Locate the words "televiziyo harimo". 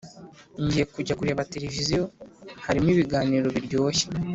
1.53-2.87